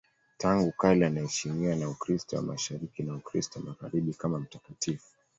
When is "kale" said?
0.71-1.05